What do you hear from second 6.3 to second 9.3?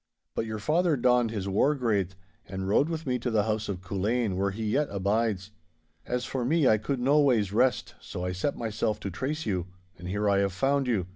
me, I could noways rest, so I set myself to